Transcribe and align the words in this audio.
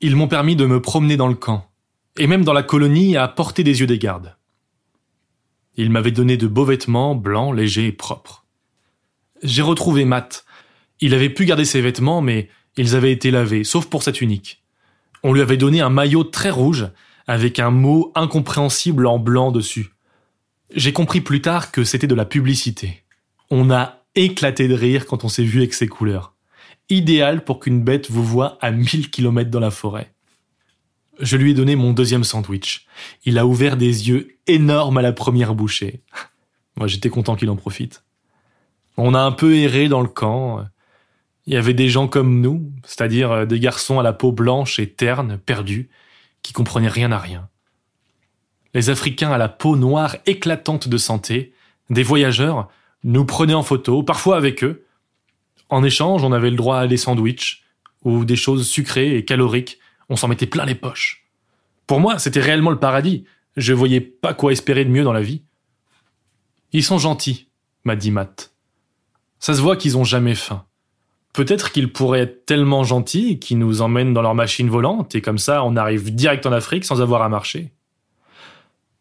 Ils 0.00 0.16
m'ont 0.16 0.28
permis 0.28 0.56
de 0.56 0.66
me 0.66 0.82
promener 0.82 1.16
dans 1.16 1.28
le 1.28 1.34
camp, 1.34 1.70
et 2.18 2.26
même 2.26 2.44
dans 2.44 2.52
la 2.52 2.62
colonie 2.62 3.16
à 3.16 3.28
porter 3.28 3.64
des 3.64 3.80
yeux 3.80 3.86
des 3.86 3.98
gardes. 3.98 4.36
Ils 5.76 5.90
m'avaient 5.90 6.10
donné 6.10 6.36
de 6.36 6.46
beaux 6.46 6.64
vêtements, 6.64 7.14
blancs, 7.14 7.54
légers 7.54 7.86
et 7.86 7.92
propres. 7.92 8.44
J'ai 9.42 9.62
retrouvé 9.62 10.04
Matt. 10.04 10.44
Il 11.00 11.14
avait 11.14 11.30
pu 11.30 11.44
garder 11.44 11.64
ses 11.64 11.80
vêtements, 11.80 12.22
mais 12.22 12.48
ils 12.76 12.94
avaient 12.94 13.12
été 13.12 13.30
lavés, 13.30 13.64
sauf 13.64 13.86
pour 13.86 14.02
sa 14.02 14.12
tunique. 14.12 14.62
On 15.22 15.32
lui 15.32 15.40
avait 15.40 15.56
donné 15.56 15.80
un 15.80 15.90
maillot 15.90 16.24
très 16.24 16.50
rouge, 16.50 16.88
avec 17.26 17.58
un 17.58 17.70
mot 17.70 18.12
incompréhensible 18.14 19.06
en 19.06 19.18
blanc 19.18 19.50
dessus. 19.50 19.90
J'ai 20.74 20.92
compris 20.92 21.20
plus 21.20 21.40
tard 21.40 21.72
que 21.72 21.84
c'était 21.84 22.06
de 22.06 22.14
la 22.14 22.24
publicité. 22.24 23.04
On 23.50 23.70
a 23.70 24.04
éclaté 24.14 24.68
de 24.68 24.74
rire 24.74 25.06
quand 25.06 25.24
on 25.24 25.28
s'est 25.28 25.44
vu 25.44 25.58
avec 25.58 25.74
ces 25.74 25.88
couleurs 25.88 26.33
idéal 26.88 27.44
pour 27.44 27.60
qu'une 27.60 27.82
bête 27.82 28.10
vous 28.10 28.24
voie 28.24 28.58
à 28.60 28.70
1000 28.70 29.10
km 29.10 29.50
dans 29.50 29.60
la 29.60 29.70
forêt. 29.70 30.12
Je 31.20 31.36
lui 31.36 31.52
ai 31.52 31.54
donné 31.54 31.76
mon 31.76 31.92
deuxième 31.92 32.24
sandwich. 32.24 32.86
Il 33.24 33.38
a 33.38 33.46
ouvert 33.46 33.76
des 33.76 34.08
yeux 34.08 34.36
énormes 34.46 34.98
à 34.98 35.02
la 35.02 35.12
première 35.12 35.54
bouchée. 35.54 36.00
Moi, 36.76 36.88
j'étais 36.88 37.08
content 37.08 37.36
qu'il 37.36 37.50
en 37.50 37.56
profite. 37.56 38.04
On 38.96 39.14
a 39.14 39.20
un 39.20 39.32
peu 39.32 39.54
erré 39.54 39.88
dans 39.88 40.00
le 40.00 40.08
camp. 40.08 40.64
Il 41.46 41.54
y 41.54 41.56
avait 41.56 41.74
des 41.74 41.88
gens 41.88 42.08
comme 42.08 42.40
nous, 42.40 42.72
c'est-à-dire 42.84 43.46
des 43.46 43.60
garçons 43.60 43.98
à 43.98 44.02
la 44.02 44.12
peau 44.12 44.32
blanche 44.32 44.78
et 44.78 44.90
terne, 44.90 45.38
perdus, 45.38 45.88
qui 46.42 46.52
comprenaient 46.52 46.88
rien 46.88 47.12
à 47.12 47.18
rien. 47.18 47.48
Les 48.72 48.90
Africains 48.90 49.30
à 49.30 49.38
la 49.38 49.48
peau 49.48 49.76
noire 49.76 50.16
éclatante 50.26 50.88
de 50.88 50.96
santé, 50.96 51.52
des 51.90 52.02
voyageurs, 52.02 52.68
nous 53.04 53.24
prenaient 53.24 53.54
en 53.54 53.62
photo, 53.62 54.02
parfois 54.02 54.36
avec 54.36 54.64
eux, 54.64 54.84
en 55.74 55.82
échange, 55.82 56.22
on 56.22 56.30
avait 56.30 56.50
le 56.50 56.56
droit 56.56 56.78
à 56.78 56.86
des 56.86 56.96
sandwichs 56.96 57.64
ou 58.04 58.24
des 58.24 58.36
choses 58.36 58.68
sucrées 58.68 59.16
et 59.16 59.24
caloriques. 59.24 59.78
On 60.08 60.14
s'en 60.14 60.28
mettait 60.28 60.46
plein 60.46 60.64
les 60.64 60.76
poches. 60.76 61.26
Pour 61.88 61.98
moi, 61.98 62.20
c'était 62.20 62.40
réellement 62.40 62.70
le 62.70 62.78
paradis. 62.78 63.24
Je 63.56 63.72
voyais 63.72 64.00
pas 64.00 64.34
quoi 64.34 64.52
espérer 64.52 64.84
de 64.84 64.90
mieux 64.90 65.02
dans 65.02 65.12
la 65.12 65.20
vie. 65.20 65.42
Ils 66.72 66.84
sont 66.84 66.98
gentils, 66.98 67.48
m'a 67.82 67.96
dit 67.96 68.12
Matt. 68.12 68.52
Ça 69.40 69.52
se 69.52 69.60
voit 69.60 69.76
qu'ils 69.76 69.98
ont 69.98 70.04
jamais 70.04 70.36
faim. 70.36 70.64
Peut-être 71.32 71.72
qu'ils 71.72 71.92
pourraient 71.92 72.20
être 72.20 72.46
tellement 72.46 72.84
gentils 72.84 73.40
qu'ils 73.40 73.58
nous 73.58 73.82
emmènent 73.82 74.14
dans 74.14 74.22
leur 74.22 74.36
machine 74.36 74.70
volante 74.70 75.16
et 75.16 75.20
comme 75.22 75.38
ça 75.38 75.64
on 75.64 75.74
arrive 75.74 76.14
direct 76.14 76.46
en 76.46 76.52
Afrique 76.52 76.84
sans 76.84 77.02
avoir 77.02 77.22
à 77.22 77.28
marcher. 77.28 77.72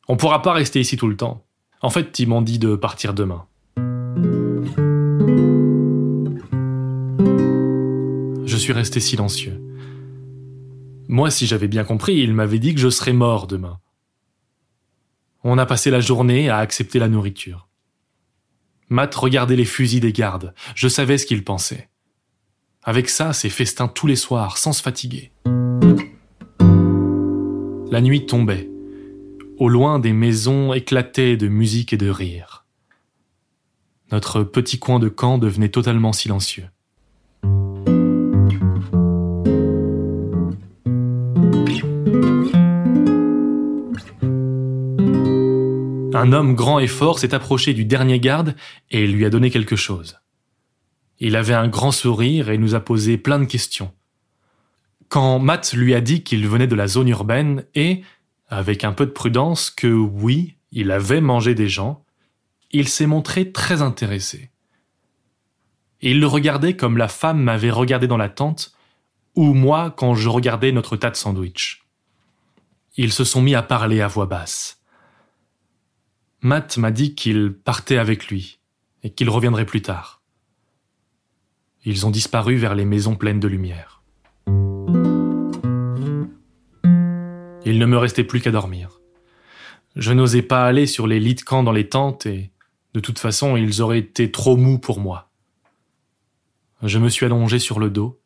On 0.07 0.17
pourra 0.17 0.41
pas 0.41 0.53
rester 0.53 0.79
ici 0.79 0.97
tout 0.97 1.07
le 1.07 1.17
temps. 1.17 1.45
En 1.81 1.91
fait, 1.91 2.17
ils 2.17 2.27
m'ont 2.27 2.41
dit 2.41 2.57
de 2.57 2.75
partir 2.75 3.13
demain. 3.13 3.45
Suis 8.63 8.73
resté 8.73 8.99
silencieux. 8.99 9.61
Moi, 11.09 11.29
si 11.29 11.45
j'avais 11.45 11.67
bien 11.67 11.83
compris, 11.83 12.15
il 12.15 12.33
m'avait 12.33 12.59
dit 12.59 12.73
que 12.73 12.79
je 12.79 12.89
serais 12.89 13.13
mort 13.13 13.45
demain. 13.45 13.79
On 15.43 15.57
a 15.57 15.65
passé 15.65 15.91
la 15.91 15.99
journée 15.99 16.49
à 16.49 16.59
accepter 16.59 16.97
la 16.97 17.09
nourriture. 17.09 17.67
Matt 18.87 19.13
regardait 19.15 19.57
les 19.57 19.65
fusils 19.65 19.99
des 19.99 20.13
gardes. 20.13 20.53
Je 20.75 20.87
savais 20.87 21.17
ce 21.17 21.25
qu'il 21.25 21.43
pensait. 21.43 21.89
Avec 22.83 23.09
ça, 23.09 23.33
c'est 23.33 23.49
festin 23.49 23.89
tous 23.89 24.07
les 24.07 24.15
soirs, 24.15 24.57
sans 24.57 24.71
se 24.71 24.81
fatiguer. 24.81 25.31
La 27.91 28.01
nuit 28.01 28.25
tombait. 28.25 28.69
Au 29.57 29.67
loin, 29.67 29.99
des 29.99 30.13
maisons 30.13 30.73
éclataient 30.73 31.35
de 31.35 31.49
musique 31.49 31.91
et 31.91 31.97
de 31.97 32.09
rire. 32.09 32.65
Notre 34.11 34.43
petit 34.43 34.79
coin 34.79 34.99
de 34.99 35.09
camp 35.09 35.37
devenait 35.37 35.69
totalement 35.69 36.13
silencieux. 36.13 36.69
Un 46.23 46.31
homme 46.31 46.55
grand 46.55 46.79
et 46.79 46.87
fort 46.87 47.19
s'est 47.19 47.33
approché 47.33 47.73
du 47.73 47.83
dernier 47.83 48.17
garde 48.17 48.55
et 48.89 49.07
lui 49.07 49.25
a 49.25 49.29
donné 49.29 49.51
quelque 49.51 49.75
chose. 49.75 50.21
Il 51.19 51.35
avait 51.35 51.53
un 51.53 51.67
grand 51.67 51.91
sourire 51.91 52.49
et 52.49 52.57
nous 52.57 52.75
a 52.75 52.79
posé 52.79 53.17
plein 53.17 53.39
de 53.39 53.43
questions. 53.43 53.91
Quand 55.09 55.37
Matt 55.39 55.73
lui 55.73 55.93
a 55.93 55.99
dit 55.99 56.23
qu'il 56.23 56.47
venait 56.47 56.65
de 56.65 56.75
la 56.75 56.87
zone 56.87 57.09
urbaine 57.09 57.65
et, 57.75 58.03
avec 58.47 58.85
un 58.85 58.93
peu 58.93 59.05
de 59.05 59.11
prudence, 59.11 59.69
que 59.69 59.87
oui, 59.87 60.55
il 60.71 60.91
avait 60.91 61.19
mangé 61.19 61.55
des 61.55 61.67
gens, 61.67 62.05
il 62.71 62.87
s'est 62.87 63.05
montré 63.05 63.51
très 63.51 63.81
intéressé. 63.81 64.49
il 65.99 66.21
le 66.21 66.27
regardait 66.27 66.77
comme 66.77 66.95
la 66.95 67.09
femme 67.09 67.43
m'avait 67.43 67.69
regardé 67.69 68.07
dans 68.07 68.15
la 68.15 68.29
tente, 68.29 68.71
ou 69.35 69.53
moi 69.53 69.91
quand 69.91 70.15
je 70.15 70.29
regardais 70.29 70.71
notre 70.71 70.95
tas 70.95 71.11
de 71.11 71.17
sandwich. 71.17 71.83
Ils 72.95 73.11
se 73.11 73.25
sont 73.25 73.41
mis 73.41 73.55
à 73.55 73.61
parler 73.61 73.99
à 73.99 74.07
voix 74.07 74.25
basse. 74.25 74.82
Matt 76.45 76.77
m'a 76.77 76.91
dit 76.91 77.15
qu'il 77.15 77.53
partait 77.53 77.97
avec 77.97 78.27
lui 78.27 78.59
et 79.01 79.11
qu'il 79.11 79.29
reviendrait 79.29 79.65
plus 79.65 79.81
tard. 79.81 80.21
Ils 81.85 82.05
ont 82.05 82.11
disparu 82.11 82.57
vers 82.57 82.75
les 82.75 82.83
maisons 82.83 83.15
pleines 83.15 83.39
de 83.39 83.47
lumière. 83.47 84.03
Il 87.65 87.79
ne 87.79 87.85
me 87.85 87.97
restait 87.97 88.25
plus 88.25 88.41
qu'à 88.41 88.51
dormir. 88.51 88.99
Je 89.95 90.11
n'osais 90.11 90.41
pas 90.41 90.65
aller 90.65 90.85
sur 90.85 91.07
les 91.07 91.21
lits 91.21 91.35
de 91.35 91.43
camp 91.43 91.63
dans 91.63 91.71
les 91.71 91.87
tentes 91.87 92.25
et, 92.25 92.51
de 92.93 92.99
toute 92.99 93.19
façon, 93.19 93.55
ils 93.55 93.81
auraient 93.81 93.99
été 93.99 94.29
trop 94.29 94.57
mous 94.57 94.79
pour 94.79 94.99
moi. 94.99 95.31
Je 96.81 96.99
me 96.99 97.07
suis 97.07 97.25
allongé 97.25 97.57
sur 97.57 97.79
le 97.79 97.89
dos, 97.89 98.21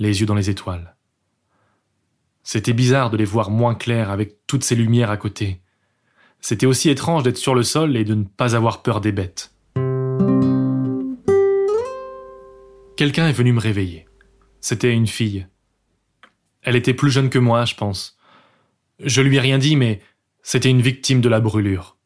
les 0.00 0.20
yeux 0.20 0.26
dans 0.26 0.34
les 0.34 0.50
étoiles. 0.50 0.96
C'était 2.42 2.72
bizarre 2.72 3.10
de 3.10 3.16
les 3.16 3.24
voir 3.24 3.50
moins 3.50 3.76
clairs 3.76 4.10
avec 4.10 4.48
toutes 4.48 4.64
ces 4.64 4.74
lumières 4.74 5.10
à 5.10 5.16
côté, 5.16 5.61
c'était 6.42 6.66
aussi 6.66 6.90
étrange 6.90 7.22
d'être 7.22 7.38
sur 7.38 7.54
le 7.54 7.62
sol 7.62 7.96
et 7.96 8.04
de 8.04 8.14
ne 8.14 8.24
pas 8.24 8.56
avoir 8.56 8.82
peur 8.82 9.00
des 9.00 9.12
bêtes. 9.12 9.54
Quelqu'un 12.96 13.28
est 13.28 13.32
venu 13.32 13.52
me 13.52 13.60
réveiller. 13.60 14.06
C'était 14.60 14.92
une 14.92 15.06
fille. 15.06 15.46
Elle 16.62 16.76
était 16.76 16.94
plus 16.94 17.10
jeune 17.10 17.30
que 17.30 17.38
moi, 17.38 17.64
je 17.64 17.76
pense. 17.76 18.18
Je 18.98 19.22
lui 19.22 19.36
ai 19.36 19.40
rien 19.40 19.58
dit, 19.58 19.76
mais 19.76 20.00
c'était 20.42 20.68
une 20.68 20.82
victime 20.82 21.20
de 21.20 21.28
la 21.28 21.40
brûlure. 21.40 21.96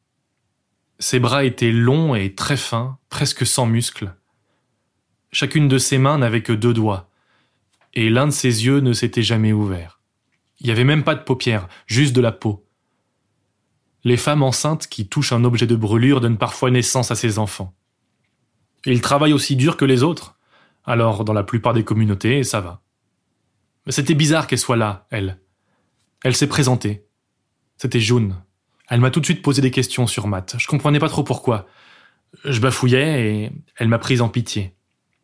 Ses 0.99 1.19
bras 1.19 1.45
étaient 1.45 1.73
longs 1.73 2.15
et 2.15 2.35
très 2.35 2.57
fins, 2.57 2.99
presque 3.09 3.47
sans 3.47 3.67
muscles. 3.67 4.15
Chacune 5.33 5.69
de 5.69 5.79
ses 5.79 5.99
mains 5.99 6.19
n'avait 6.19 6.43
que 6.43 6.53
deux 6.53 6.73
doigts, 6.73 7.11
et 7.95 8.09
l'un 8.09 8.27
de 8.27 8.33
ses 8.33 8.65
yeux 8.65 8.81
ne 8.81 8.93
s'était 8.93 9.23
jamais 9.23 9.53
ouvert. 9.53 10.01
Il 10.61 10.67
n'y 10.67 10.73
avait 10.73 10.85
même 10.85 11.05
pas 11.05 11.15
de 11.15 11.23
paupières, 11.23 11.69
juste 11.87 12.15
de 12.15 12.23
la 12.23 12.33
peau 12.33 12.66
les 14.07 14.17
femmes 14.17 14.45
enceintes 14.45 14.87
qui 14.87 15.09
touchent 15.09 15.33
un 15.33 15.43
objet 15.43 15.67
de 15.67 15.75
brûlure 15.75 16.21
donnent 16.21 16.39
parfois 16.39 16.71
naissance 16.71 17.11
à 17.11 17.17
ces 17.17 17.41
enfants. 17.41 17.75
Ils 18.85 19.01
travaillent 19.01 19.33
aussi 19.33 19.57
dur 19.57 19.77
que 19.77 19.85
les 19.85 20.05
autres, 20.05 20.39
alors 20.85 21.25
dans 21.25 21.33
la 21.33 21.43
plupart 21.43 21.75
des 21.75 21.83
communautés, 21.83 22.45
ça 22.45 22.61
va. 22.61 22.83
Mais 23.85 23.91
c'était 23.91 24.15
bizarre 24.15 24.47
qu'elle 24.47 24.61
soit 24.61 24.77
là, 24.77 25.09
elle. 25.11 25.41
Elle 26.23 26.37
s'est 26.37 26.47
présentée. 26.47 27.05
C'était 27.79 27.99
June. 27.99 28.37
Elle 28.89 29.01
m'a 29.01 29.11
tout 29.11 29.19
de 29.19 29.25
suite 29.25 29.43
posé 29.43 29.61
des 29.61 29.73
questions 29.73 30.07
sur 30.07 30.29
Matt. 30.29 30.55
Je 30.57 30.69
comprenais 30.69 31.01
pas 31.01 31.09
trop 31.09 31.25
pourquoi. 31.25 31.67
Je 32.45 32.61
bafouillais 32.61 33.27
et 33.27 33.53
elle 33.77 33.89
m'a 33.89 33.99
prise 33.99 34.23
en 34.23 34.29
pitié. 34.29 34.77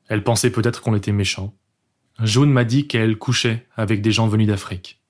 Elle 0.09 0.25
pensait 0.25 0.51
peut-être 0.51 0.81
qu'on 0.81 0.97
était 0.97 1.13
méchants. 1.13 1.55
June 2.21 2.51
m'a 2.51 2.65
dit 2.65 2.89
qu'elle 2.89 3.17
couchait 3.17 3.69
avec 3.77 4.03
des 4.03 4.11
gens 4.11 4.27
venus 4.27 4.49
d'Afrique. 4.49 5.02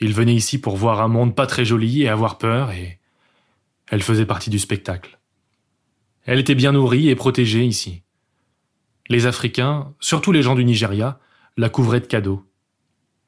Il 0.00 0.14
venait 0.14 0.34
ici 0.34 0.58
pour 0.58 0.76
voir 0.76 1.02
un 1.02 1.08
monde 1.08 1.34
pas 1.34 1.46
très 1.46 1.64
joli 1.64 2.02
et 2.02 2.08
avoir 2.08 2.38
peur, 2.38 2.70
et 2.72 2.98
elle 3.90 4.02
faisait 4.02 4.26
partie 4.26 4.50
du 4.50 4.58
spectacle. 4.58 5.18
Elle 6.24 6.38
était 6.38 6.54
bien 6.54 6.72
nourrie 6.72 7.08
et 7.08 7.16
protégée 7.16 7.64
ici. 7.64 8.02
Les 9.08 9.26
Africains, 9.26 9.92
surtout 10.00 10.32
les 10.32 10.42
gens 10.42 10.54
du 10.54 10.64
Nigeria, 10.64 11.18
la 11.56 11.68
couvraient 11.68 12.00
de 12.00 12.06
cadeaux. 12.06 12.46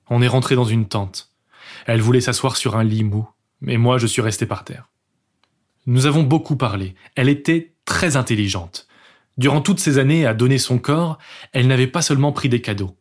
On 0.08 0.22
est 0.22 0.28
rentré 0.28 0.54
dans 0.54 0.64
une 0.64 0.86
tente. 0.86 1.32
Elle 1.86 2.00
voulait 2.00 2.20
s'asseoir 2.20 2.56
sur 2.56 2.76
un 2.76 2.84
lit 2.84 3.04
mou, 3.04 3.28
mais 3.60 3.76
moi 3.76 3.98
je 3.98 4.06
suis 4.06 4.22
resté 4.22 4.46
par 4.46 4.64
terre. 4.64 4.88
Nous 5.86 6.06
avons 6.06 6.22
beaucoup 6.22 6.56
parlé. 6.56 6.94
Elle 7.16 7.28
était 7.28 7.74
très 7.84 8.16
intelligente. 8.16 8.86
Durant 9.36 9.60
toutes 9.60 9.80
ces 9.80 9.98
années 9.98 10.26
à 10.26 10.34
donner 10.34 10.58
son 10.58 10.78
corps, 10.78 11.18
elle 11.52 11.66
n'avait 11.66 11.86
pas 11.86 12.02
seulement 12.02 12.32
pris 12.32 12.48
des 12.48 12.60
cadeaux. 12.60 12.96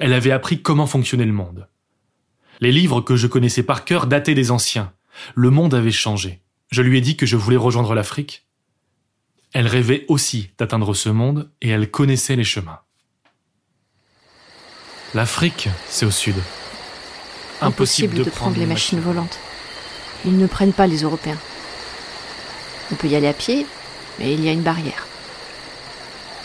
Elle 0.00 0.12
avait 0.12 0.32
appris 0.32 0.60
comment 0.60 0.86
fonctionnait 0.86 1.26
le 1.26 1.32
monde. 1.32 1.68
Les 2.60 2.72
livres 2.72 3.00
que 3.00 3.16
je 3.16 3.26
connaissais 3.26 3.62
par 3.62 3.84
cœur 3.84 4.06
dataient 4.06 4.34
des 4.34 4.50
anciens. 4.50 4.92
Le 5.34 5.50
monde 5.50 5.74
avait 5.74 5.90
changé. 5.90 6.40
Je 6.70 6.82
lui 6.82 6.98
ai 6.98 7.00
dit 7.00 7.16
que 7.16 7.26
je 7.26 7.36
voulais 7.36 7.56
rejoindre 7.56 7.94
l'Afrique. 7.94 8.46
Elle 9.52 9.68
rêvait 9.68 10.04
aussi 10.08 10.50
d'atteindre 10.58 10.94
ce 10.94 11.08
monde 11.08 11.50
et 11.62 11.68
elle 11.68 11.90
connaissait 11.90 12.36
les 12.36 12.44
chemins. 12.44 12.80
L'Afrique, 15.14 15.68
c'est 15.88 16.06
au 16.06 16.10
sud. 16.10 16.34
Impossible, 17.60 18.16
de, 18.16 18.24
prendre 18.24 18.58
les 18.58 18.66
machines 18.66 19.00
volantes. 19.00 19.38
Ils 20.24 20.36
ne 20.36 20.46
prennent 20.46 20.72
pas 20.72 20.88
les 20.88 21.02
Européens. 21.02 21.38
On 22.90 22.96
peut 22.96 23.06
y 23.06 23.14
aller 23.14 23.28
à 23.28 23.32
pied, 23.32 23.66
mais 24.18 24.34
il 24.34 24.44
y 24.44 24.48
a 24.48 24.52
une 24.52 24.62
barrière. 24.62 25.06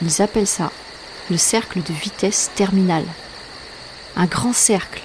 Ils 0.01 0.21
appellent 0.21 0.47
ça 0.47 0.71
le 1.31 1.37
cercle 1.37 1.81
de 1.81 1.93
vitesse 1.93 2.51
terminale. 2.55 3.05
Un 4.15 4.25
grand 4.25 4.53
cercle 4.53 5.01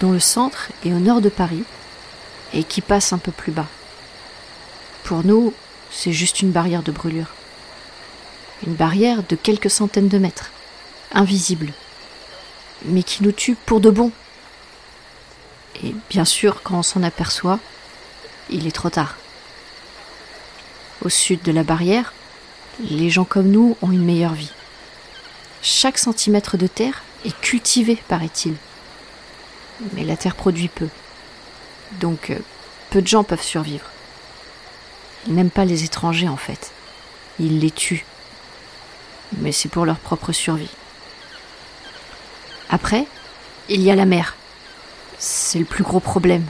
dont 0.00 0.12
le 0.12 0.20
centre 0.20 0.68
est 0.84 0.92
au 0.92 0.98
nord 0.98 1.20
de 1.20 1.28
Paris 1.28 1.64
et 2.52 2.64
qui 2.64 2.80
passe 2.80 3.12
un 3.12 3.18
peu 3.18 3.32
plus 3.32 3.52
bas. 3.52 3.66
Pour 5.04 5.24
nous, 5.24 5.52
c'est 5.90 6.12
juste 6.12 6.40
une 6.40 6.50
barrière 6.50 6.82
de 6.82 6.92
brûlure. 6.92 7.34
Une 8.66 8.74
barrière 8.74 9.22
de 9.22 9.36
quelques 9.36 9.70
centaines 9.70 10.08
de 10.08 10.18
mètres, 10.18 10.50
invisible, 11.12 11.72
mais 12.84 13.02
qui 13.02 13.22
nous 13.22 13.32
tue 13.32 13.54
pour 13.54 13.80
de 13.80 13.90
bon. 13.90 14.10
Et 15.82 15.94
bien 16.08 16.24
sûr, 16.24 16.62
quand 16.62 16.78
on 16.78 16.82
s'en 16.82 17.02
aperçoit, 17.02 17.58
il 18.50 18.66
est 18.66 18.74
trop 18.74 18.90
tard. 18.90 19.16
Au 21.02 21.08
sud 21.08 21.42
de 21.42 21.52
la 21.52 21.62
barrière, 21.62 22.14
les 22.80 23.10
gens 23.10 23.24
comme 23.24 23.50
nous 23.50 23.76
ont 23.82 23.92
une 23.92 24.04
meilleure 24.04 24.34
vie. 24.34 24.52
Chaque 25.62 25.98
centimètre 25.98 26.56
de 26.56 26.66
terre 26.66 27.02
est 27.24 27.38
cultivé, 27.40 28.02
paraît-il. 28.08 28.54
Mais 29.92 30.04
la 30.04 30.16
terre 30.16 30.34
produit 30.34 30.68
peu. 30.68 30.88
Donc, 32.00 32.30
euh, 32.30 32.38
peu 32.90 33.02
de 33.02 33.06
gens 33.06 33.24
peuvent 33.24 33.42
survivre. 33.42 33.86
Ils 35.26 35.34
n'aiment 35.34 35.50
pas 35.50 35.64
les 35.64 35.84
étrangers, 35.84 36.28
en 36.28 36.36
fait. 36.36 36.72
Ils 37.38 37.58
les 37.60 37.70
tuent. 37.70 38.04
Mais 39.38 39.52
c'est 39.52 39.68
pour 39.68 39.84
leur 39.84 39.98
propre 39.98 40.32
survie. 40.32 40.70
Après, 42.70 43.06
il 43.68 43.82
y 43.82 43.90
a 43.90 43.96
la 43.96 44.06
mer. 44.06 44.36
C'est 45.18 45.58
le 45.58 45.64
plus 45.64 45.84
gros 45.84 46.00
problème. 46.00 46.46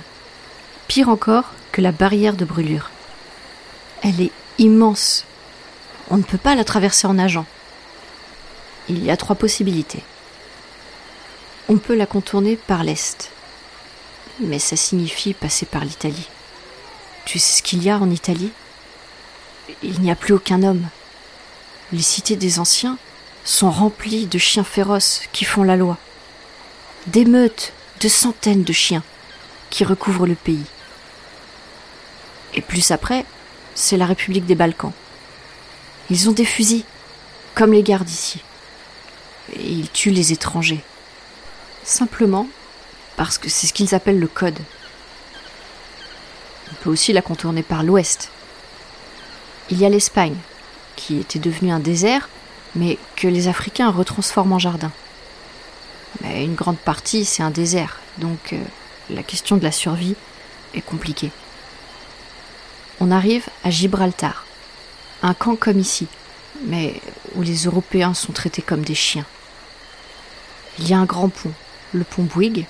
Pire 0.88 1.08
encore 1.08 1.52
que 1.72 1.80
la 1.80 1.92
barrière 1.92 2.36
de 2.36 2.44
brûlure. 2.44 2.90
Elle 4.02 4.20
est 4.20 4.32
immense. 4.58 5.24
On 6.10 6.16
ne 6.16 6.22
peut 6.22 6.38
pas 6.38 6.54
la 6.54 6.64
traverser 6.64 7.06
en 7.06 7.14
nageant. 7.14 7.46
Il 8.88 9.04
y 9.04 9.10
a 9.10 9.16
trois 9.16 9.36
possibilités. 9.36 10.04
On 11.68 11.78
peut 11.78 11.96
la 11.96 12.06
contourner 12.06 12.56
par 12.56 12.84
l'est. 12.84 13.30
Mais 14.38 14.60
ça 14.60 14.76
signifie 14.76 15.34
passer 15.34 15.66
par 15.66 15.84
l'Italie. 15.84 16.28
Tu 17.24 17.40
sais 17.40 17.58
ce 17.58 17.62
qu'il 17.62 17.82
y 17.82 17.90
a 17.90 17.98
en 17.98 18.08
Italie? 18.08 18.52
Il 19.82 20.00
n'y 20.00 20.12
a 20.12 20.14
plus 20.14 20.34
aucun 20.34 20.62
homme. 20.62 20.86
Les 21.92 22.02
cités 22.02 22.36
des 22.36 22.60
anciens 22.60 22.98
sont 23.44 23.70
remplies 23.70 24.26
de 24.26 24.38
chiens 24.38 24.62
féroces 24.62 25.22
qui 25.32 25.44
font 25.44 25.64
la 25.64 25.76
loi. 25.76 25.98
D'émeutes 27.08 27.72
de 28.00 28.08
centaines 28.08 28.62
de 28.62 28.72
chiens 28.72 29.02
qui 29.70 29.82
recouvrent 29.82 30.26
le 30.26 30.36
pays. 30.36 30.66
Et 32.54 32.62
plus 32.62 32.92
après, 32.92 33.24
c'est 33.74 33.96
la 33.96 34.06
République 34.06 34.46
des 34.46 34.54
Balkans. 34.54 34.92
Ils 36.10 36.28
ont 36.28 36.32
des 36.32 36.44
fusils, 36.44 36.84
comme 37.56 37.72
les 37.72 37.82
gardes 37.82 38.08
ici. 38.08 38.40
Et 39.54 39.64
ils 39.64 39.90
tuent 39.90 40.10
les 40.10 40.32
étrangers. 40.32 40.84
Simplement 41.86 42.48
parce 43.16 43.38
que 43.38 43.48
c'est 43.48 43.68
ce 43.68 43.72
qu'ils 43.72 43.94
appellent 43.94 44.18
le 44.18 44.26
code. 44.26 44.58
On 46.72 46.74
peut 46.82 46.90
aussi 46.90 47.12
la 47.12 47.22
contourner 47.22 47.62
par 47.62 47.84
l'ouest. 47.84 48.32
Il 49.70 49.78
y 49.78 49.86
a 49.86 49.88
l'Espagne, 49.88 50.34
qui 50.96 51.20
était 51.20 51.38
devenue 51.38 51.70
un 51.70 51.78
désert, 51.78 52.28
mais 52.74 52.98
que 53.14 53.28
les 53.28 53.46
Africains 53.46 53.88
retransforment 53.88 54.54
en 54.54 54.58
jardin. 54.58 54.90
Mais 56.22 56.44
une 56.44 56.56
grande 56.56 56.76
partie, 56.76 57.24
c'est 57.24 57.44
un 57.44 57.52
désert, 57.52 58.00
donc 58.18 58.52
euh, 58.52 58.58
la 59.08 59.22
question 59.22 59.56
de 59.56 59.62
la 59.62 59.72
survie 59.72 60.16
est 60.74 60.84
compliquée. 60.84 61.30
On 62.98 63.12
arrive 63.12 63.46
à 63.62 63.70
Gibraltar, 63.70 64.44
un 65.22 65.34
camp 65.34 65.54
comme 65.54 65.78
ici, 65.78 66.08
mais 66.64 67.00
où 67.36 67.42
les 67.42 67.66
Européens 67.66 68.12
sont 68.12 68.32
traités 68.32 68.62
comme 68.62 68.82
des 68.82 68.96
chiens. 68.96 69.26
Il 70.80 70.88
y 70.88 70.92
a 70.92 70.98
un 70.98 71.04
grand 71.04 71.28
pont, 71.28 71.52
le 71.92 72.04
pont 72.04 72.24
Bouygues, 72.24 72.66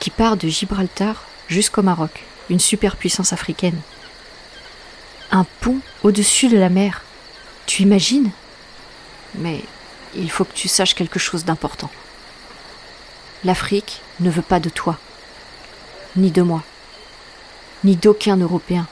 qui 0.00 0.10
part 0.10 0.36
de 0.36 0.48
Gibraltar 0.48 1.24
jusqu'au 1.48 1.82
Maroc, 1.82 2.24
une 2.50 2.60
superpuissance 2.60 3.32
africaine. 3.32 3.80
Un 5.30 5.44
pont 5.60 5.78
au-dessus 6.02 6.48
de 6.48 6.58
la 6.58 6.68
mer. 6.68 7.02
Tu 7.66 7.82
imagines? 7.82 8.30
Mais 9.36 9.62
il 10.14 10.30
faut 10.30 10.44
que 10.44 10.52
tu 10.52 10.68
saches 10.68 10.94
quelque 10.94 11.18
chose 11.18 11.44
d'important. 11.44 11.90
L'Afrique 13.44 14.02
ne 14.20 14.30
veut 14.30 14.42
pas 14.42 14.60
de 14.60 14.68
toi, 14.68 14.98
ni 16.16 16.30
de 16.30 16.42
moi, 16.42 16.62
ni 17.82 17.96
d'aucun 17.96 18.36
Européen. 18.36 18.86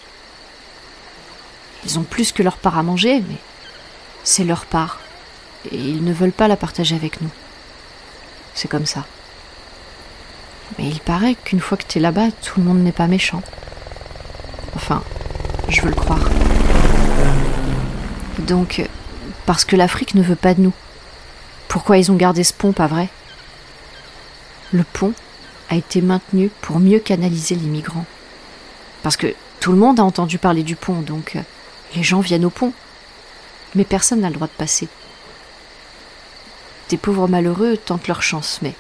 Ils 1.84 1.98
ont 1.98 2.02
plus 2.02 2.32
que 2.32 2.42
leur 2.42 2.56
part 2.56 2.78
à 2.78 2.82
manger, 2.82 3.20
mais 3.20 3.36
c'est 4.24 4.44
leur 4.44 4.66
part, 4.66 5.00
et 5.70 5.76
ils 5.76 6.04
ne 6.04 6.12
veulent 6.12 6.32
pas 6.32 6.48
la 6.48 6.56
partager 6.56 6.94
avec 6.94 7.20
nous. 7.20 7.30
C'est 8.54 8.68
comme 8.68 8.86
ça. 8.86 9.04
Mais 10.78 10.88
il 10.88 11.00
paraît 11.00 11.34
qu'une 11.34 11.60
fois 11.60 11.76
que 11.76 11.84
t'es 11.84 12.00
là-bas, 12.00 12.30
tout 12.42 12.60
le 12.60 12.66
monde 12.66 12.82
n'est 12.82 12.92
pas 12.92 13.06
méchant. 13.06 13.42
Enfin, 14.74 15.02
je 15.68 15.82
veux 15.82 15.88
le 15.88 15.94
croire. 15.94 16.28
Donc, 18.38 18.88
parce 19.46 19.64
que 19.64 19.76
l'Afrique 19.76 20.14
ne 20.14 20.22
veut 20.22 20.36
pas 20.36 20.54
de 20.54 20.62
nous. 20.62 20.72
Pourquoi 21.68 21.98
ils 21.98 22.10
ont 22.10 22.16
gardé 22.16 22.44
ce 22.44 22.52
pont, 22.52 22.72
pas 22.72 22.86
vrai? 22.86 23.08
Le 24.72 24.84
pont 24.84 25.12
a 25.68 25.76
été 25.76 26.00
maintenu 26.00 26.50
pour 26.60 26.80
mieux 26.80 26.98
canaliser 26.98 27.54
les 27.54 27.66
migrants. 27.66 28.06
Parce 29.02 29.16
que 29.16 29.34
tout 29.60 29.72
le 29.72 29.78
monde 29.78 30.00
a 30.00 30.04
entendu 30.04 30.38
parler 30.38 30.62
du 30.62 30.76
pont, 30.76 31.00
donc 31.00 31.36
euh, 31.36 31.42
les 31.94 32.02
gens 32.02 32.20
viennent 32.20 32.44
au 32.44 32.50
pont. 32.50 32.72
Mais 33.74 33.84
personne 33.84 34.20
n'a 34.20 34.28
le 34.28 34.34
droit 34.34 34.48
de 34.48 34.52
passer. 34.52 34.88
Des 36.88 36.96
pauvres 36.96 37.28
malheureux 37.28 37.76
tentent 37.76 38.08
leur 38.08 38.22
chance, 38.22 38.58
mais 38.62 38.74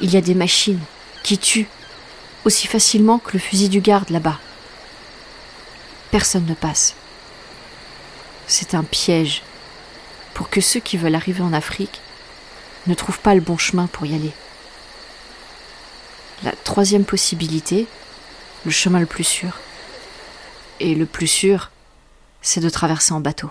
il 0.00 0.10
y 0.10 0.16
a 0.16 0.20
des 0.20 0.34
machines 0.34 0.80
qui 1.22 1.38
tuent 1.38 1.68
aussi 2.44 2.66
facilement 2.66 3.18
que 3.18 3.32
le 3.32 3.38
fusil 3.38 3.68
du 3.68 3.80
garde 3.80 4.10
là-bas. 4.10 4.38
Personne 6.10 6.46
ne 6.46 6.54
passe. 6.54 6.94
C'est 8.46 8.74
un 8.74 8.84
piège 8.84 9.42
pour 10.34 10.50
que 10.50 10.60
ceux 10.60 10.80
qui 10.80 10.96
veulent 10.96 11.14
arriver 11.14 11.42
en 11.42 11.52
Afrique 11.52 12.00
ne 12.86 12.94
trouvent 12.94 13.20
pas 13.20 13.34
le 13.34 13.40
bon 13.40 13.56
chemin 13.56 13.86
pour 13.86 14.06
y 14.06 14.14
aller. 14.14 14.32
La 16.42 16.52
troisième 16.52 17.04
possibilité, 17.04 17.86
le 18.64 18.70
chemin 18.72 18.98
le 18.98 19.06
plus 19.06 19.24
sûr. 19.24 19.58
Et 20.80 20.94
le 20.96 21.06
plus 21.06 21.28
sûr, 21.28 21.70
c'est 22.40 22.60
de 22.60 22.68
traverser 22.68 23.12
en 23.12 23.20
bateau. 23.20 23.50